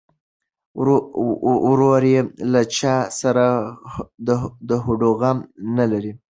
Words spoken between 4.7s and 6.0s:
هډوغم نه